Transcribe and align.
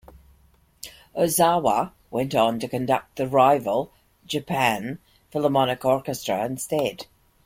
Ozawa 1.15 1.91
went 2.09 2.33
on 2.33 2.59
to 2.59 2.67
conduct 2.67 3.17
the 3.17 3.27
rival 3.27 3.91
Japan 4.25 4.97
Philharmonic 5.29 5.85
Orchestra 5.85 6.43
instead. 6.43 7.05